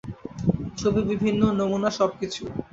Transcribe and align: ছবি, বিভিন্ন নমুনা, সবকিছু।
ছবি, 0.77 1.01
বিভিন্ন 1.11 1.41
নমুনা, 1.59 1.89
সবকিছু। 1.99 2.41